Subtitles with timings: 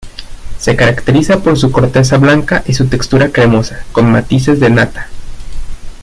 [0.57, 5.09] Se caracteriza por su corteza blanca y su textura cremosa, con matices de nata.